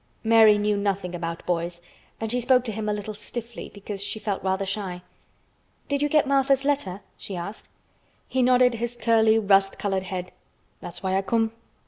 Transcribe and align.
Mary 0.23 0.57
knew 0.57 0.75
nothing 0.75 1.13
about 1.13 1.45
boys 1.45 1.79
and 2.19 2.31
she 2.31 2.41
spoke 2.41 2.63
to 2.63 2.71
him 2.71 2.89
a 2.89 2.93
little 2.93 3.13
stiffly 3.13 3.69
because 3.71 4.03
she 4.03 4.17
felt 4.17 4.41
rather 4.41 4.65
shy. 4.65 5.03
"Did 5.89 6.01
you 6.01 6.09
get 6.09 6.25
Martha's 6.27 6.65
letter?" 6.65 7.01
she 7.19 7.35
asked. 7.35 7.69
He 8.27 8.41
nodded 8.41 8.73
his 8.73 8.95
curly, 8.95 9.37
rust 9.37 9.77
colored 9.77 10.01
head. 10.01 10.31
"That's 10.79 11.03
why 11.03 11.15
I 11.17 11.21
come." 11.21 11.51